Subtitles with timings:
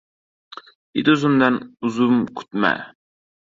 [0.99, 1.55] •Ituzumdan
[1.85, 2.71] uzum kutma.